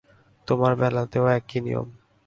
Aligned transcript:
তোর 0.47 0.73
বেলাতেও 0.75 1.25
একই 1.37 1.59
নিয়ম। 1.65 1.87